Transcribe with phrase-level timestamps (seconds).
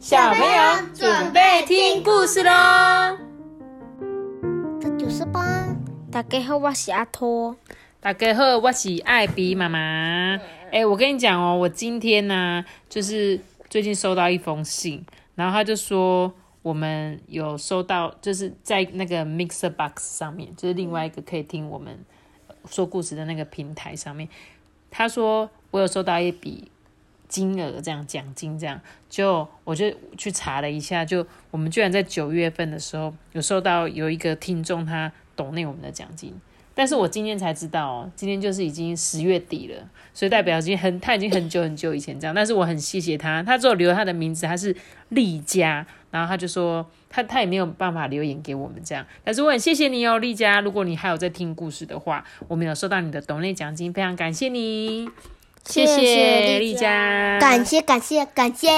[0.00, 3.18] 小朋友准备听故事喽！
[4.80, 5.76] 这就是吧。
[6.10, 7.54] 大家好，我是阿托。
[8.00, 10.40] 大家好，我是艾比妈妈。
[10.72, 15.04] 哎，我跟你讲哦，我今天呢，就是最近收到一封信，
[15.34, 22.02] 然后他就说我们有收到，就是在那个 Mixer Box 上面，就是另外一个可以听我们
[22.70, 24.26] 说故事的那个平台上面，
[24.90, 26.70] 他说我有收到一笔。
[27.30, 29.86] 金额这样奖金这样，就我就
[30.18, 36.34] 去查了一下，就我们居然在九月份的时候有收到有一个听众他懂那我们的奖金，
[36.74, 44.74] 但是我今天才知道哦，今天就是已经十月底了，所以代表已经很他已经很久很久以前这样，但是我很谢谢他，他只有留他的名字，他是
[45.10, 55.08] 丽佳，然后他就说他他也没有办法留言给我们这样，但是我很谢谢你哦，丽佳，如果你还有在听故事的话，我们有收到你的懂内奖金，非常感谢你。
[55.64, 58.68] 谢谢丽佳，感谢感谢感谢。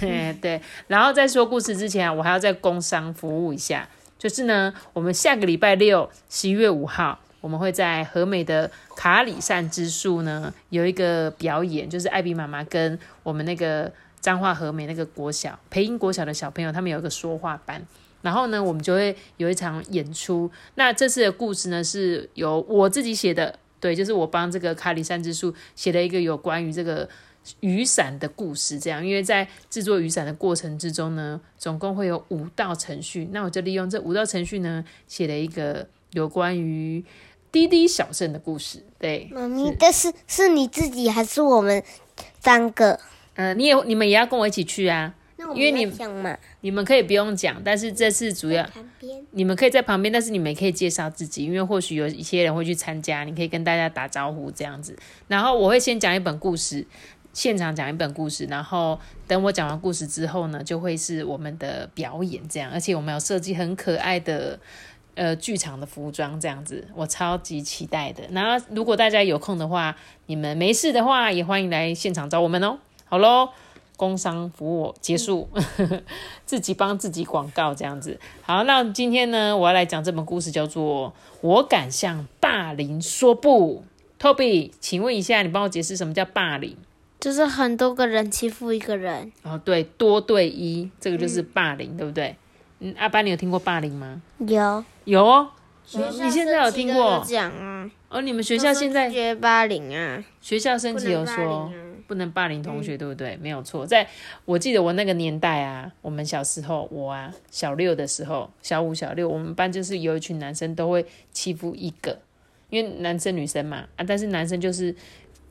[0.42, 17.80] 对，然后在说故事之前，我还要再工商服务一下，就是呢，我们下个礼拜六，十一月五号，我们会在和美的卡里善之树呢有一个表演，就是艾比妈妈跟我们那个彰化和美那个国小培英国小的小朋友，他们有一个说话班，
[18.20, 20.50] 然后呢，我们就会有一场演出。
[20.74, 23.58] 那这次的故事呢，是由我自己写的。
[23.84, 27.06] 对，就是我帮这个卡里山之树写了一个有关于这个
[27.60, 37.04] 雨伞的故事，这样，因为在制作雨伞的过程之中呢，总共会有五道程序，那我就利用这五道程序呢，写了一个有关于
[37.52, 38.82] 滴滴小镇的故事。
[38.98, 41.84] 对，妈咪，但是是你自己还是我们
[42.40, 42.98] 三个？
[43.34, 45.12] 呃，你也你们也要跟我一起去啊。
[45.54, 45.92] 因为你
[46.60, 48.66] 你们可以不用讲，但是这次主要
[49.32, 54.96] 你们可以在旁边，但是你们也可以介绍自己，因为或许有一些人会去参加，你可以跟大家打招呼这样子。
[55.28, 56.86] 然后我会先讲一本故事，
[57.32, 62.70] 现场讲一本故事，然后等我讲完故事之后呢，就会是我们的表演这样。
[62.72, 64.58] 而且我们有设计很可爱的
[65.14, 68.22] 呃剧场的服装这样子，我超级期待的。
[68.30, 69.94] 然后如果大家有空的话，
[70.26, 72.78] 你们没事的话，也欢迎来现场找我们哦。
[73.04, 73.50] 好喽。
[73.96, 75.48] 工商服务结束，
[76.44, 78.18] 自己帮自己广告这样子。
[78.42, 81.08] 好，那今天呢，我要来讲这本故事，叫做
[81.40, 83.82] 《我敢向霸凌说不》。
[84.22, 86.76] Toby，请问一下，你帮我解释什么叫霸凌？
[87.20, 89.32] 就是很多个人欺负一个人。
[89.42, 92.36] 哦，对，多对一，这个就是霸凌，对不对？
[92.80, 94.20] 嗯，阿班，你有听过霸凌吗？
[94.38, 95.48] 有，有哦。
[95.92, 97.90] 你现在有听过讲啊？
[98.08, 100.24] 哦，你们学校现在学霸凌啊？
[100.40, 101.70] 学校升级有说。
[102.06, 103.36] 不能霸凌同学，对不对？
[103.38, 103.86] 没有错。
[103.86, 104.06] 在
[104.44, 112.18] 我记得我那个年代啊，我们小时候，我啊小六的时候，小五、小六，我们班就是有一群男生都会欺负一个，
[112.70, 114.94] 因为男生女生嘛啊，但是男生就是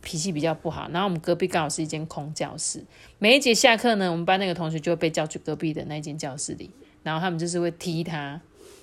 [0.01, 0.89] 脾气比较不好。
[0.91, 2.83] 然后我们隔壁刚好是一间空教室，
[3.19, 6.69] 每一节下课呢，我们班那个同学就会被叫去隔壁的那间教室里，
[7.03, 8.39] 然后他们就是会踢他，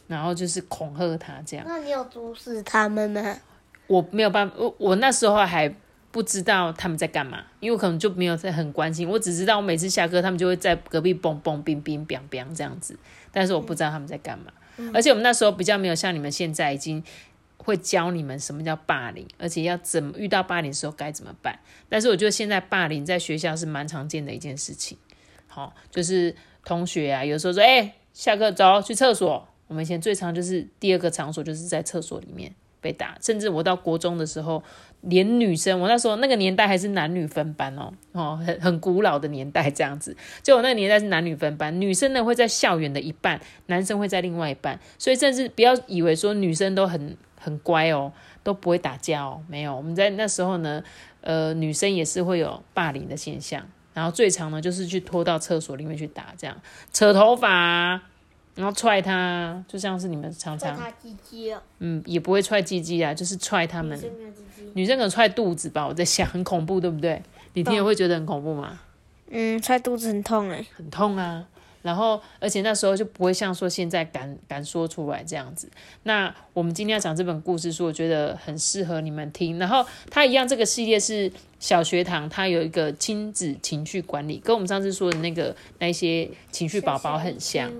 [0.07, 1.65] 然后就是恐吓他这样。
[1.69, 3.39] 那你有阻止他们吗？
[3.87, 5.73] 我没有办法，我我那时候还。
[6.13, 9.09] 不知道他们在干嘛，因为我可能就没有在很关心。
[9.09, 12.99] 我只知道我每次下课，他们就会在隔壁蹦蹦冰冰冰冰这样子，
[13.31, 14.53] 但是我不知道他们在干嘛。
[14.93, 17.05] 而且我们那时候比较没有像你们现在已经
[17.59, 21.59] 会教你们什么叫霸凌，而且要怎么遇到霸凌的时候该怎么办。
[21.89, 24.99] 但是我觉得现在霸凌在学校是蛮常见的一件事情。
[25.47, 26.35] 好，就是
[26.65, 32.53] 同学啊，有时候说：“哎，下课走去厕所。”我们以前最常就是第二个场所就是在厕所里面。
[32.83, 34.65] 被打，甚至我到国中的时候，
[35.03, 40.17] 连女生，我那时候那个年代还是男女分班哦，哦，很很古老的年代这样子。
[40.43, 44.79] 就我那个年代是男女分班，女生呢会在校园的一半，男生会在另外一半。
[44.99, 48.13] 所以甚至不要以为说女生都很很乖哦，
[48.43, 49.75] 都不会打架哦，没有。
[49.75, 50.83] 我们在那时候呢，
[51.23, 56.57] 呃，女生也是会有霸凌的现象，然后最常呢就是去拖到厕所里面去打，这样
[56.93, 58.03] 扯头发。
[58.61, 60.79] 然后踹他，就像是你们常常，
[61.79, 63.99] 嗯，也不会踹鸡鸡啊，就是踹他们。
[64.75, 67.23] 女生可能踹肚子吧，我在想，很恐怖，对不对？
[67.55, 68.79] 你听了会觉得很恐怖吗？
[69.31, 71.47] 嗯，踹肚子很痛哎，很痛啊。
[71.81, 75.67] 然后，而且那时候就不会像说现在敢敢说出来这样子。
[76.03, 79.59] 那我们今天要讲这本故事书，我觉得很适合你们听。
[79.59, 87.73] 然后它一样，这个系列是小学堂，它有一个亲子情绪管理，跟我们上次说的那个那些情绪宝宝很像。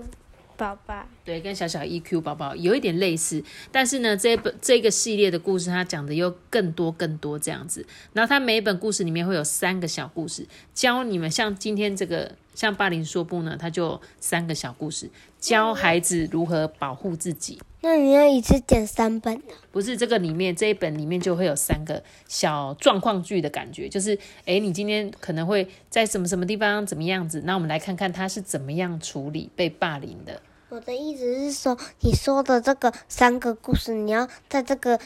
[0.61, 7.83] 宝宝对，跟小小 EQ 宝宝有一点类似，但是呢，这本这个系列的故事，它讲的又更多更多这样子。
[8.13, 15.09] 然后它每一本故事里面会有三个小故事，教你们像今天这个像霸凌说不呢，它就三个小故事，
[15.39, 17.59] 教孩子如何保护自己。
[17.81, 19.53] 那你要一次讲三本呢？
[19.71, 24.15] 不是这个里面这一本里面就会有三个小状况剧的感觉，就是
[24.45, 30.39] 诶，你今天可能会在什么什么地方怎么样子，那我们来看看他是怎么样处理被霸凌的。
[30.71, 34.97] 我的意思是说，你说的这个三个故事，你要在这个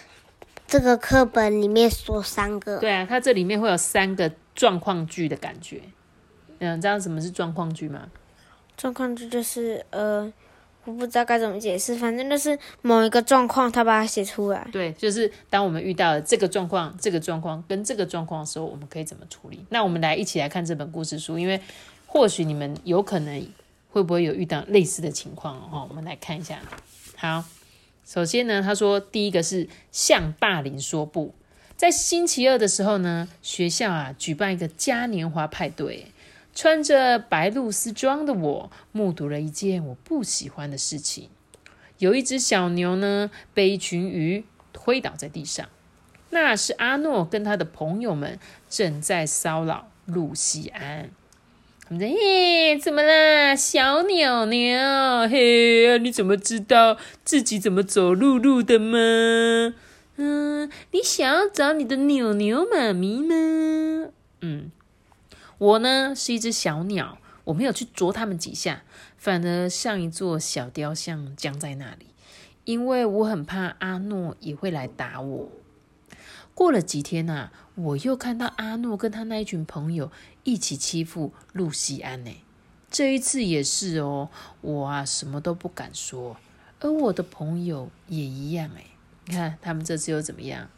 [0.67, 2.77] 这个课本里面说三个。
[2.77, 5.81] 对啊，它这里面会有三个状况句的感觉。
[6.59, 8.07] 嗯，知道什么是状况句吗？
[8.77, 10.31] 状况句就是呃，
[10.83, 14.67] 我不知道该怎么解释，反正就是某一个状况，他把它写出来。
[14.71, 19.65] 对，就是当我们遇到了这个状况、这个状况跟这个状况的时候，我们可以怎么处理？
[19.69, 21.59] 那我们来一起来看这本故事书，因为
[22.05, 23.47] 或许你们有可能
[23.95, 25.87] 会不会有遇到类似的情况哦？
[25.89, 26.59] 我们来看一下。
[27.15, 27.45] 好，
[28.05, 31.33] 首先呢，他说第一个是向霸凌说不。
[31.77, 36.07] 在星期二的时候呢，学校啊举办一个嘉年华派对。
[36.53, 41.29] 穿着白露丝装的我，目睹了一件我不喜欢的事情。
[41.99, 44.43] 有一只小牛呢，被一群鱼
[44.73, 45.69] 推倒在地上。
[46.31, 48.39] 那是阿诺跟他的朋友们
[48.69, 51.11] 正在骚扰露西安。
[51.87, 54.77] 他们说：“嘿，怎么啦，小鸟牛？
[55.29, 59.75] 嘿，你怎么知道自己怎么走路路的吗？
[60.17, 64.09] 嗯，你想要找你的牛牛妈咪吗？
[64.41, 64.71] 嗯。”
[65.57, 68.83] 我呢是一只小鸟，我没有去啄它们几下，
[69.17, 72.07] 反而像一座小雕像僵在那里，
[72.65, 75.49] 因为我很怕阿诺也会来打我。
[76.55, 80.09] 过了几天呐，我又看到阿诺跟他那一群朋友
[80.43, 82.31] 一起欺负露西安呢。
[82.89, 84.29] 这一次也是哦，
[84.61, 86.37] 我啊什么都不敢说，
[86.79, 88.85] 而我的朋友也一样哎。
[89.25, 90.69] 你看他们这次又怎么样？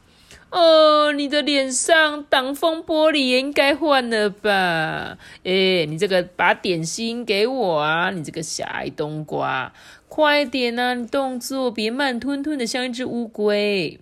[0.49, 5.17] 哦，你的脸上挡风玻璃也应该换了吧？
[5.43, 8.09] 哎，你这个把点心给我啊！
[8.09, 9.71] 你这个小矮冬瓜，
[10.07, 10.95] 快点啊！
[10.95, 13.99] 你动作别慢吞吞的，像一只乌龟。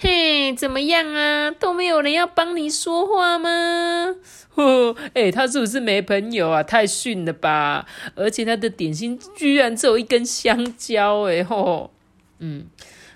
[0.00, 1.50] 嘿，怎么样啊？
[1.50, 4.14] 都没有人要帮你说话吗？
[4.54, 6.62] 呵，哎，他是不是没朋友啊？
[6.62, 7.84] 太逊了吧！
[8.14, 11.90] 而且他的点心居然只有一根香蕉，哎吼，
[12.38, 12.66] 嗯。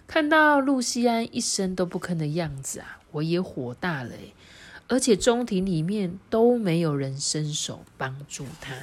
[0.08, 4.11] 看到露西安一声都不吭的样子啊，我也火大了
[4.88, 8.75] 而且中庭里面都没有人伸手帮助他，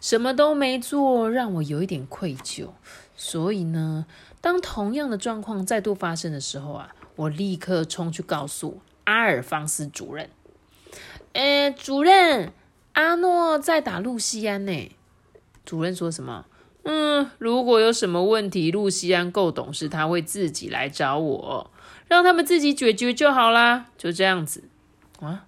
[0.00, 2.70] 什么都没做，让我有一点愧疚。
[3.16, 4.04] 所以呢，
[4.44, 10.28] 当同样的状况再度发生的时候啊，我立刻冲去告诉阿尔方斯主任
[11.32, 12.52] ：“呃，主任，
[12.92, 14.94] 阿诺在打露西安呢。”
[15.64, 16.44] 主任说什么？
[16.82, 21.70] 嗯，如果有什么问题，露西安够懂事，他会自己来找我，
[22.06, 23.86] 让他们自己解决就好啦。
[23.96, 24.64] 就这样子
[25.20, 25.46] 啊，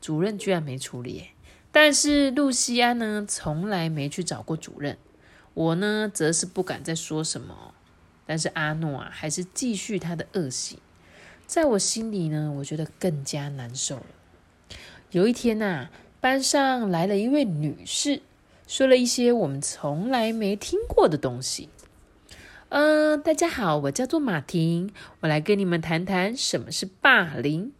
[0.00, 1.30] 主任居然没处理，
[1.72, 4.96] 但是露西安呢，从来没去找过主任。
[5.54, 7.72] 我呢，则是不敢再说什么。
[8.26, 10.78] 但是阿诺啊，还是继续他的恶行，
[11.46, 14.06] 在我心里呢，我觉得更加难受了。
[15.12, 15.88] 有一天呐，
[16.20, 18.22] 班上来了一位女士。
[18.66, 21.68] 说了一些我们从来没听过的东西。
[22.70, 27.72] 嗯，大家好，我叫做马婷，我来跟你们谈谈什么是霸凌。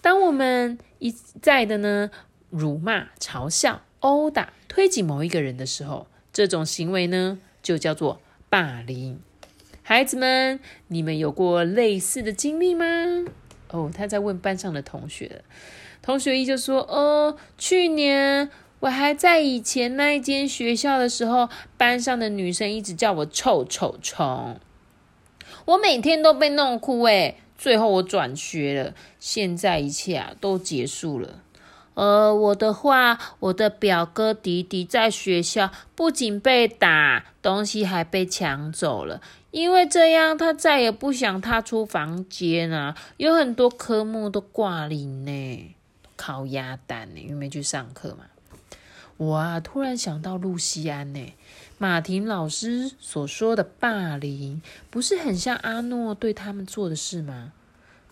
[0.00, 2.08] 当我们一再的呢
[2.50, 9.18] 辱骂、嘲笑、殴打、推挤某一个人的时候，这种行为呢就叫做霸凌。
[9.82, 12.84] 孩子们，你们有过类似的经历吗？
[13.70, 15.42] 哦，他在问班上的同学。
[16.00, 18.50] 同学一就说：“哦，去年。”
[18.82, 24.56] 我还在以前那一间学校的时候，班上的女生一直叫我臭臭虫，
[25.66, 31.44] 我每天都被弄哭诶，最后我转学了，现在一切啊都结束了。
[31.94, 39.20] 呃，我的话，我的表哥迪迪在学校不仅被打，东西还被抢走了，
[39.50, 45.74] 因为这样他再也不想踏出房间啊，有很多科目都挂零呢，
[46.16, 48.24] 烤鸭蛋呢，因为没去上课嘛。
[49.18, 51.34] 我啊，突然想到露西安呢，
[51.76, 57.52] 马婷老师所说的霸凌，不是很像阿诺对他们做的事吗？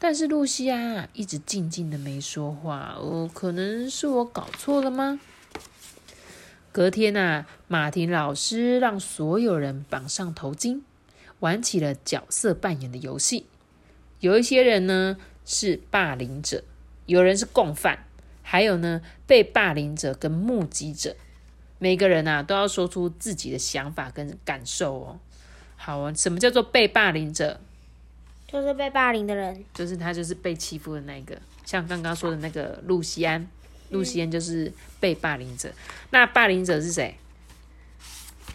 [0.02, 5.20] 但是露西安啊，一直静静的没说话，哦，可能是我搞错了吗？
[6.72, 10.80] 隔天啊，马婷老师让所有人绑上头巾，
[11.40, 13.44] 玩起了角色扮演的游戏。
[14.20, 16.64] 有一些人呢是霸凌者，
[17.04, 18.06] 有人是共犯。
[18.42, 21.14] 还有呢，被霸凌者跟目击者，
[21.78, 25.20] 每个人啊都要说出自己的想法跟感受哦。
[25.76, 27.60] 好啊，什么叫做被霸凌者？
[28.50, 31.38] 就是被霸凌的人，就是他就是被欺负的那个。
[31.64, 33.46] 像刚刚说的那个露西安，
[33.90, 35.72] 露西安就是被霸凌者。
[36.10, 37.16] 那霸凌者是谁？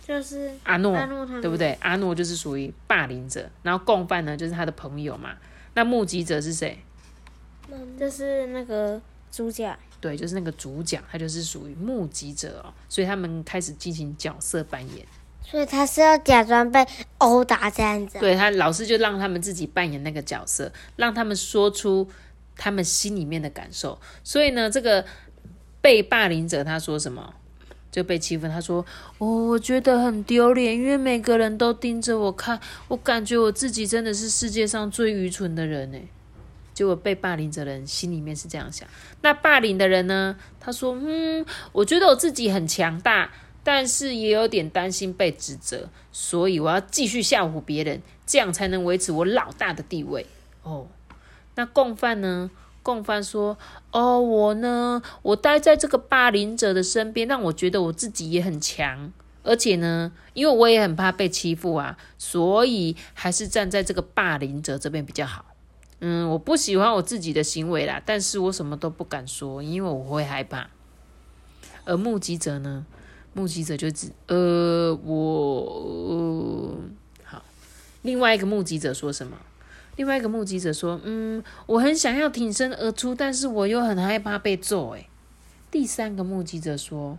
[0.05, 1.71] 就是阿诺，阿诺对不对？
[1.79, 5.37] 阿诺就是属于霸凌者，然后共犯呢就是他的朋友嘛。
[5.75, 6.77] 那目击者是谁？
[7.97, 12.73] 就是那个主角，对，就是那个主角，他就是属于目击者哦。
[12.89, 15.05] 所以他们开始进行角色扮演。
[15.49, 16.85] 所以他是要假装被
[17.19, 18.19] 殴打这样子。
[18.19, 22.09] 对他老师就让他们自己扮演那个角色，让他们说出
[22.57, 23.99] 他们心里面的感受。
[24.23, 25.05] 所以呢，这个
[25.81, 27.33] 被霸凌者他说什么？
[27.91, 28.85] 就被欺负，他说
[29.19, 32.59] ：“哦，我觉得很丢脸，因为每个人都盯着我看，
[32.89, 35.97] 我感觉我自己真的是世界上最愚蠢的人呢。”
[36.75, 38.85] 结果被霸凌者的人心里面是这样想。
[39.21, 40.35] 那霸凌的人呢？
[40.59, 43.31] 他说：“嗯，我觉得我自己很强大，
[43.65, 50.27] 但是也有点担心被指责，所以我要继续吓唬别人，这样才能维持我老大的地位。”
[50.61, 50.85] 哦，
[51.55, 52.51] 那共犯呢？
[52.83, 53.57] 共犯说
[53.91, 65.43] ：“哦，我呢，我待在这个霸凌者的身边，让我觉得我自己也很强，而且呢，因为我也很怕被欺负啊，所以还是站在这个霸凌者这边比较好。
[66.01, 70.69] 嗯，我不喜欢我自己的行为啦，但是我什么都不敢说，因为我会害怕。
[71.85, 72.85] 而目击者呢？
[73.35, 76.77] 目击者就指呃，我、
[77.25, 77.43] 好，
[78.01, 79.37] 另外一个目击者说什么？
[79.97, 85.09] 另外一个目击者说：“嗯，我很想要挺身而出，但是我又很害怕被揍。”诶，
[85.69, 87.17] 第三个目击者说：“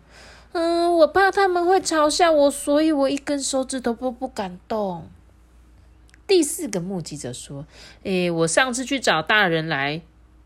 [0.52, 5.10] 嗯，我怕他们会嘲笑我，所以我一根手指头都不敢动。”
[6.26, 7.66] 第四个目击者说
[8.04, 10.00] ：“诶，我上次去找大人来，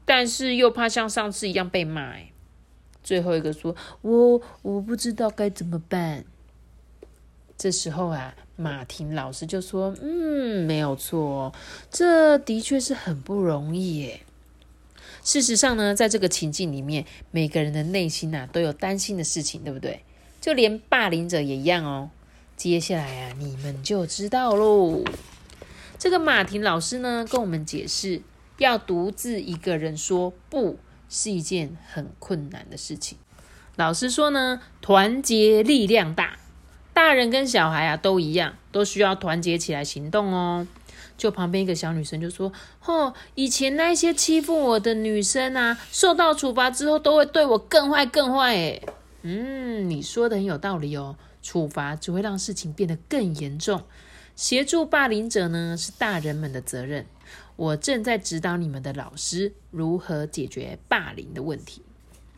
[0.05, 2.30] 但是又怕像上次一样被骂。”诶，
[3.03, 6.25] 最后一个说：“我我不知道该怎么办。”
[7.57, 11.53] 这时候啊，马婷老师就说：“嗯，没有错，
[11.91, 14.21] 这的确是很不容易耶。
[15.23, 20.03] 事实上呢，在这个情境里面，每个人的内心啊都有担心的事情，对不对？
[20.41, 22.11] 就连霸凌者也一样哦。
[22.57, 25.05] 接下来啊，你们就知道喽。
[25.99, 28.23] 这个马婷老师呢，跟我们解释，
[28.57, 30.79] 要独自一个人说不
[31.11, 33.19] 是一件很困难的事情。
[33.77, 36.39] 老师说呢，团结力量大。”
[36.93, 40.67] 大人跟小孩啊都一样，都需要团结起来行动哦。
[41.17, 42.53] 就旁边一个小女生就说
[42.85, 48.83] ：“哦，以前那些欺负我的女生啊，受到处罚之后都会对我更坏更坏。”诶
[49.23, 51.17] 嗯，你说的很有道理哦。
[51.43, 53.83] 处罚只会让事情变得更严重。
[54.37, 57.07] 协助霸凌者呢是大人们的责任。
[57.61, 61.83] 我正在指导你们的老师如何解决霸凌的问题。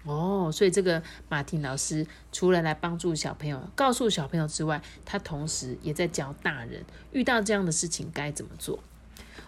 [0.05, 8.81] 哦，所以这个马婷老师除了来帮助小朋友、告诉小朋友之外，他同时也在教大人遇到这样的事情该怎么做。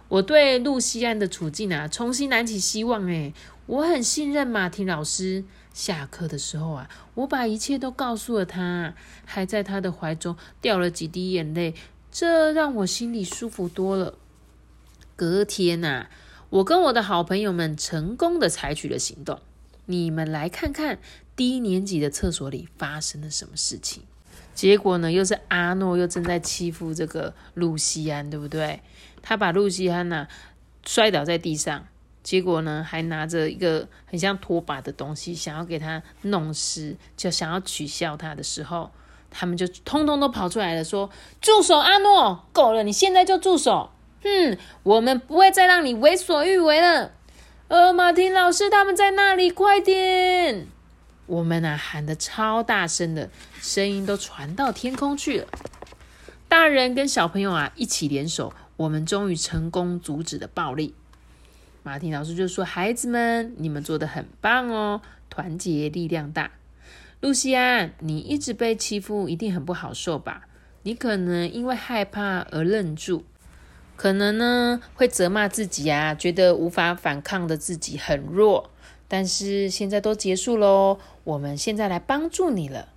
[0.06, 3.04] 我对露西安的处境啊，重新燃起希望。
[3.06, 3.34] 诶，
[3.66, 5.42] 我很信任马婷老师。
[5.72, 11.74] 下课的时候啊，我把一切都告诉了他，还在他的怀中掉了几滴眼泪，
[12.12, 14.14] 这让我心里舒服多了。
[15.16, 16.06] 隔天呐，
[16.50, 19.40] 我跟我的好朋友们成功的采取了行动。
[19.87, 20.99] 你们来看看
[21.37, 24.02] 低年级的厕所里发生了什么事情？
[24.54, 28.80] 结果呢，又是阿诺又正在欺负这个露西安，对不对？
[29.23, 30.26] 他把露西安呢
[30.85, 31.87] 摔倒在地上，
[32.23, 38.90] 结果呢还拿着一个很像拖把的东西，想要给他弄湿，就想要取笑他的时候，
[39.30, 43.90] 他们就通通都跑出来了，说：“住手，阿诺，够了，你现在就住手！
[44.24, 47.12] 哼，我们不会再让你为所欲为了。”
[47.68, 50.66] 呃，马丁老师他们在那里，快点！
[51.26, 55.46] 我们啊喊的超大声的，声音都传到天空去了。
[56.48, 60.94] 大人跟小朋友啊一起联手，我们终于成功阻止了暴力。
[61.82, 65.00] 马丁老师就说：“孩子们，你们做的很棒哦，
[65.30, 66.50] 团结力量大。”
[67.20, 70.42] 露西安，你一直被欺负，一定很不好受吧？
[70.82, 73.24] 你可能因为害怕而愣住。
[73.96, 78.70] 可能呢会责骂自己啊，觉得无法反抗的自己很弱。
[79.06, 82.88] 但是现在都结束喽，我们现在来帮助你了，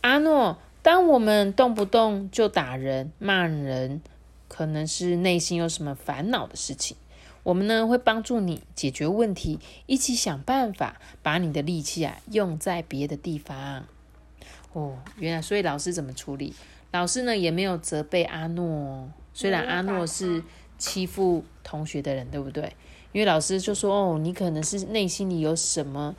[0.00, 0.58] 阿诺。
[0.80, 4.00] 当我们动不动就打人、骂人，
[4.48, 6.96] 可能是内心有什么烦恼的事情。
[7.44, 13.84] 我们呢会帮助你解决问题，一起想办法把你的力气啊用在别的地方。
[14.72, 16.54] 哦，原来所以老师怎么处理？
[16.90, 19.08] 老师呢也没有责备阿诺。
[19.34, 20.42] 虽然阿诺是
[20.78, 22.74] 欺负同学的人，对不对？
[23.12, 26.14] 因为老师就说：“哦，你可能是内心里有什么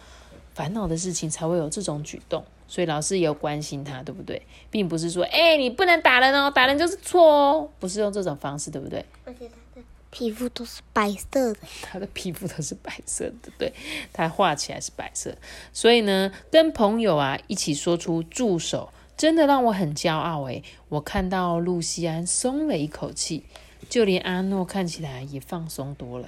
[0.54, 4.42] 烦恼的事情，才会有这种举动。”所以老师也有关心他，对不对？
[4.72, 9.06] 并不是说：“哎，你不能打人哦，打人就是错哦。”不是用这种方式，对不对？
[9.26, 13.74] 而且他的皮肤都是白色的，他的皮肤都是白色的，对，
[14.12, 15.36] 他画起来是白色。
[15.72, 23.44] 所以呢，跟朋友啊一起说出“助手”，真的让我很骄傲诶，我看到露西安松了一口气，
[23.90, 26.28] 就连阿诺看起来也放松多了。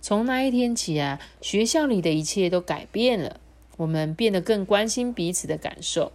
[0.00, 3.36] 从那一天起啊，学校里的一切都改变了，
[3.76, 6.10] 我们变得更关心彼此的感受。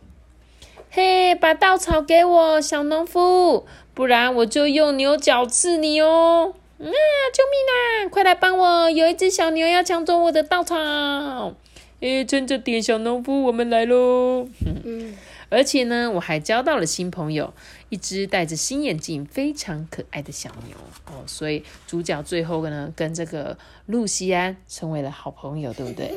[0.90, 6.54] 嘿，把稻草给我，小农夫，不然我就用牛角刺你哦！
[6.80, 8.10] 啊，救命啊！
[8.10, 11.54] 快来帮我，有一只小牛要抢走我的稻草。
[12.02, 14.48] 诶，趁着点，小农夫，我们来喽！
[14.86, 15.16] 嗯。
[15.50, 17.54] 而且呢，我还交到了新朋友，
[17.90, 20.76] 一只戴着新眼镜、非常可爱的小牛
[21.06, 21.24] 哦。
[21.26, 26.12] 所以主角最后呢，跟这个露西安成为了好朋友，对不对？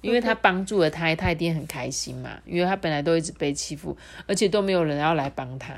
[0.00, 2.38] 因为他帮助了他，他一定很开心嘛。
[2.46, 5.74] 因为他本来都一直被欺负，而且都没有人要来帮他。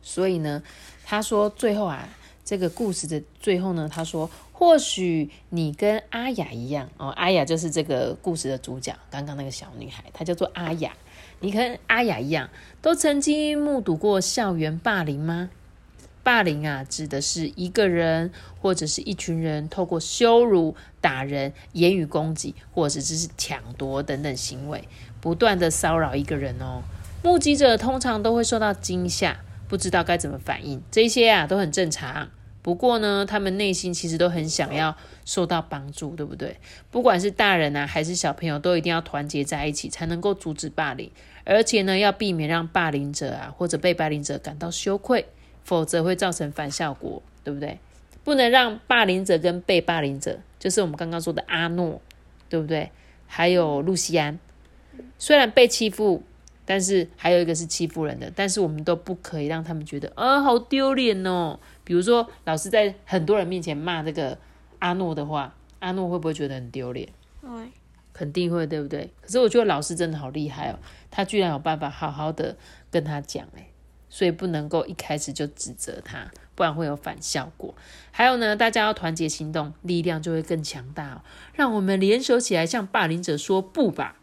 [0.00, 0.62] 所以呢，
[1.04, 2.08] 他说最后啊，
[2.44, 10.92] 这个故事的最后呢，他说或许你跟阿雅一样哦，阿雅就是这个故事的主角，刚刚那个小女孩，她叫做阿雅。
[11.42, 12.48] 你跟阿雅一样，
[12.80, 15.50] 都曾经目睹过校园霸凌吗？
[16.22, 18.30] 霸凌啊，指的是一个人
[18.60, 24.88] 或者是一群人透过羞辱、打人、言语攻击，或者只是抢夺等等行为，
[25.20, 26.82] 不断的骚扰一个人哦。
[27.24, 32.30] 目击者通常都会受到惊吓，不知道该怎么反应，这些啊都很正常。
[32.62, 36.56] 不过呢，他们内心其实都很想要受到帮助，对不对？
[36.90, 41.10] 不管是大人啊，还是小朋友，都一定要团结在一起，才能够阻止霸凌。
[41.44, 45.26] 而且呢，要避免让霸凌者啊或者被霸凌者感到羞愧，
[45.64, 47.80] 否则会造成反效果，对不对？
[48.22, 52.00] 不能让霸凌者跟被霸凌者，就是我们刚刚说的阿诺，
[52.48, 52.92] 对不对？
[53.26, 54.38] 还有露西安，
[55.18, 56.22] 虽然被欺负，
[56.64, 61.58] 但是还有一个是欺负人的，但是我们都不可以让他们觉得啊好丢脸哦。
[61.84, 64.38] 比如说老师在很多人面前骂这个
[64.78, 67.08] 阿诺的话，阿诺会不会觉得很丢脸？
[67.40, 67.48] 会。
[68.14, 69.10] 肯定会，对不对？
[69.22, 70.78] 可是我觉得老师真的好厉害哦，
[71.10, 72.54] 他居然有办法好好的
[72.90, 73.70] 跟他讲，诶
[74.10, 77.74] 所以不能够一开始就指责他，不然会有反效果。
[78.10, 81.22] 还有呢，大家要团结行动，力量就会更强大哦。
[81.54, 84.18] 让我们联手起来，向霸凌者说不吧！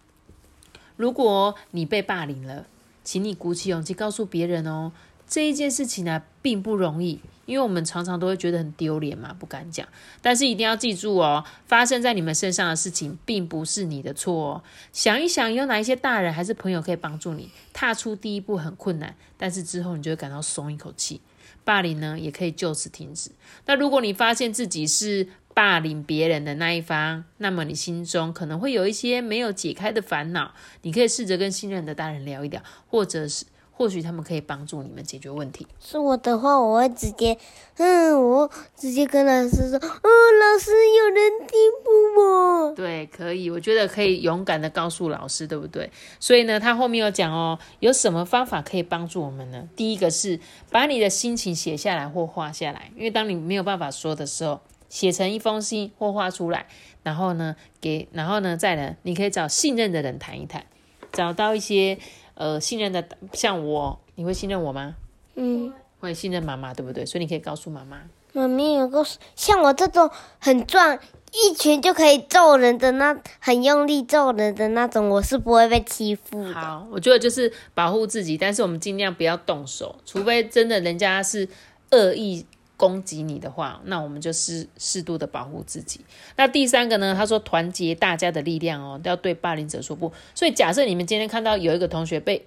[1.00, 2.66] 如果你被霸凌了，
[3.06, 4.92] 请你鼓起勇气告诉别人哦。
[5.26, 7.22] 这一件事情呢，并不容易。
[7.46, 9.88] 因为我们常常都会觉得很丢脸嘛，不敢讲。
[10.22, 14.64] 但是一定要记住哦，发生在你们身上的事情，并不是你的错哦。
[14.92, 17.50] 想一想，有哪一些大人还是朋友可以帮助你？
[17.72, 21.22] 踏出第一步很困难，但是之后你就会感到松一口气。
[21.64, 23.32] 霸凌呢，也可以就此停止。
[23.66, 25.30] 那如果你发现自己是
[25.60, 33.46] 霸凌别人的那一方，那么你心中可能会有一些没有解开的烦恼，你可以试着跟信任的大人聊一聊，或者是。
[33.72, 35.66] 或许他们可以帮助你们解决问题。
[35.80, 37.38] 是我的话，我会直接，
[37.78, 42.74] 嗯，我直接跟老师说，哦，老师有人欺负我。
[42.76, 45.90] 对，可以，我觉得可以勇敢的告诉老师，对不对？
[46.20, 49.70] 所以呢，他后面有讲哦，有什么方法可以帮助我们呢？
[49.78, 50.38] 第一个是
[50.70, 56.66] 把你的心情写下来或画下来，因为当你没有办法说的时候，写成一封信或画出来，
[57.04, 60.66] 然后呢，给，然后呢，再呢，你可以找信任的人谈一谈，
[61.14, 61.98] 找到一些。
[62.36, 64.96] 呃，信任的像我，你会信任我吗？
[65.36, 67.06] 嗯，会信任妈妈，对不对？
[67.06, 68.00] 所以你可以告诉妈妈。
[68.32, 70.98] 妈咪有个像我这种很壮，
[71.34, 76.54] 一拳就可以揍人的那，很用力揍人的那种，我是不会被欺负的。
[76.54, 81.46] 好，我觉得就是保护自己，但是我们尽量不要动手，除非真的人家是
[81.92, 82.46] 恶意。
[82.80, 86.00] 攻击你的话，那我们就是适度的保护自己。
[86.38, 87.14] 那第三个呢？
[87.14, 90.10] 他说团结大家的力量哦，要对霸凌者说不。
[90.34, 92.46] 所以假设你们今天看到有一个同学被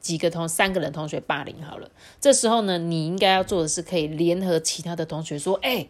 [0.00, 5.86] 几个同三个人同学霸凌好了，这时候呢，你应该要做的是可以联合其他的同学说，哎，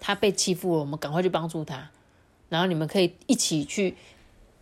[0.00, 1.90] 他被欺负了，我们赶快去帮助他。
[2.48, 3.94] 然后你们可以一起去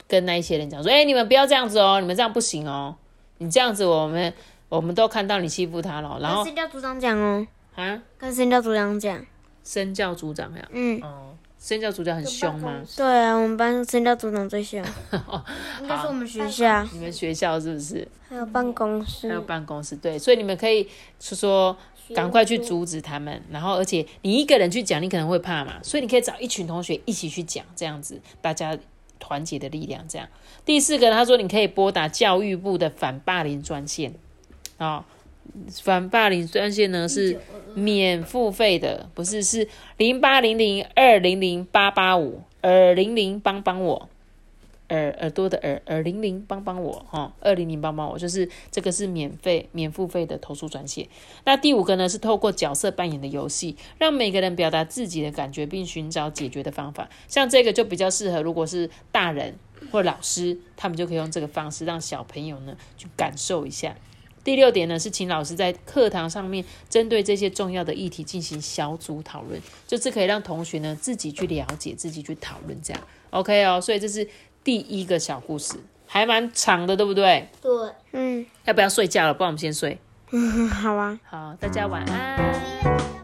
[0.09, 2.97] 跟那一些人讲说，哎，你们不要这样子哦，你们这样不行哦，
[3.39, 4.35] 你这样子我们
[4.69, 6.19] 我们都看到你欺负他了。
[6.21, 7.47] 然后是叫组长讲哦。
[7.75, 9.25] 啊，跟身教组长讲，
[9.65, 12.83] 身教组长呀，嗯，哦，身教组长很凶吗？
[12.97, 14.81] 对啊，我们班身教组长最凶，
[15.81, 18.07] 应该是我们学校，你们学校是不是？
[18.29, 21.77] 还有办公室，还有办公室，对，所以你们可以是说
[22.15, 28.77] 赶快去阻止他们，然后而且你一个人去讲，你可能会怕嘛，所以你可以找一群同学一起去讲，这样子大家
[29.19, 30.29] 团结的力量，这样。
[30.65, 34.15] 第四个，他说你可以拨打教育部的反霸凌专线，
[34.79, 35.05] 啊。
[35.83, 37.41] 反霸凌专线呢是
[37.75, 44.09] 免付费的，不是是零八零零二零零八八五二零零帮帮我。
[44.91, 51.09] 耳耳朵的耳耳零零帮帮我哈，二零零帮帮我，就是这个是免费免付费的投诉专线。
[51.45, 57.09] 那第五个呢是透过角色扮演的游戏，让每个人表达自己的感觉，并寻找解决的方法。
[57.29, 59.57] 像这个就比较适合，如果是大人
[59.91, 63.97] 或老师，他们就可以用这个方式让小朋友呢去感受一下。
[64.45, 73.03] 第六点呢是请老师在课堂上面针对这些重要的议题进行小组讨论，就是可以让同学呢自己去了解、自己去讨论这样。
[73.31, 74.29] OK 哦，所以这是
[74.63, 75.75] 第一个小故事，
[76.07, 77.49] 还蛮长的，对不对？
[77.61, 77.71] 对，
[78.13, 79.33] 嗯要不要睡觉了？
[79.33, 79.99] 不然我们先睡。
[80.31, 81.19] 嗯， 好啊。
[81.25, 83.24] 好，大家晚安。